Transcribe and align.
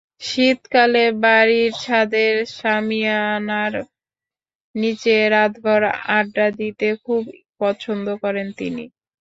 শীতকালে 0.21 1.03
বাড়ির 1.23 1.71
ছাদের 1.81 2.35
শামিয়ানার 2.55 3.73
নিচে 4.75 5.15
রাতভর 5.33 5.81
আড্ডা 6.17 6.47
দিতে 6.59 6.87
খুব 7.05 7.23
পছন্দ 7.61 8.07
করেন 8.23 8.47
তিনি। 8.59 8.83